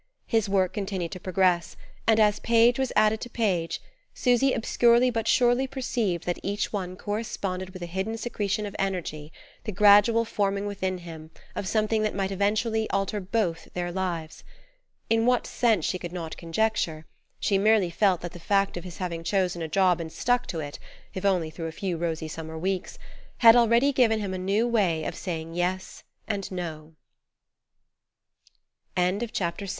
His 0.25 0.49
work 0.49 0.73
continued 0.73 1.11
to 1.11 1.19
progress, 1.19 1.77
and 2.07 2.19
as 2.19 2.39
page 2.39 2.79
was 2.79 2.91
added 2.95 3.21
to 3.21 3.29
page 3.29 3.79
Susy 4.15 4.51
obscurely 4.51 5.11
but 5.11 5.27
surely 5.27 5.67
perceived 5.67 6.25
that 6.25 6.39
each 6.41 6.73
one 6.73 6.97
corresponded 6.97 7.69
with 7.69 7.83
a 7.83 7.85
hidden 7.85 8.17
secretion 8.17 8.65
of 8.65 8.75
energy, 8.79 9.31
the 9.63 9.71
gradual 9.71 10.25
forming 10.25 10.65
within 10.65 10.97
him 10.97 11.29
of 11.55 11.67
something 11.67 12.01
that 12.01 12.15
might 12.15 12.31
eventually 12.31 12.89
alter 12.89 13.19
both 13.21 13.71
their 13.75 13.91
lives. 13.91 14.43
In 15.07 15.27
what 15.27 15.45
sense 15.45 15.85
she 15.85 15.99
could 15.99 16.11
not 16.11 16.35
conjecture: 16.35 17.05
she 17.39 17.59
merely 17.59 17.91
felt 17.91 18.21
that 18.21 18.31
the 18.31 18.39
fact 18.39 18.77
of 18.77 18.83
his 18.83 18.97
having 18.97 19.23
chosen 19.23 19.61
a 19.61 19.67
job 19.67 20.01
and 20.01 20.11
stuck 20.11 20.47
to 20.47 20.59
it, 20.59 20.79
if 21.13 21.25
only 21.25 21.51
through 21.51 21.67
a 21.67 21.71
few 21.71 21.95
rosy 21.95 22.27
summer 22.27 22.57
weeks, 22.57 22.97
had 23.45 23.55
already 23.55 23.91
given 23.93 24.19
him 24.19 24.33
a 24.33 24.39
new 24.39 24.67
way 24.67 25.03
of 25.03 25.13
saying 25.15 25.53
"Yes" 25.53 26.01
and 26.27 26.51
"No." 26.51 26.95
VII. 28.97 29.01
OF 29.01 29.05
some 29.05 29.05
new 29.05 29.19
ferment 29.19 29.21
at 29.21 29.21
work 29.29 29.61
in 29.61 29.67
him 29.67 29.67
N 29.67 29.69